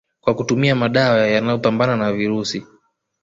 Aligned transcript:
kwa 0.21 0.33
kutumia 0.35 0.75
madawa 0.75 1.17
ya 1.17 1.27
yanayopambana 1.27 1.95
na 1.97 2.13
virusi 2.13 2.65